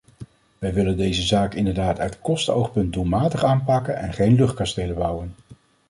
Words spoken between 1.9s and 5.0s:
uit kostenoogpunt doelmatig aanpakken en geen luchtkastelen